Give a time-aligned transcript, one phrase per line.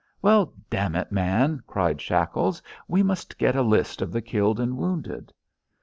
[0.19, 4.75] "Well, damn it, man!" cried Shackles, "we must get a list of the killed and
[4.75, 5.31] wounded."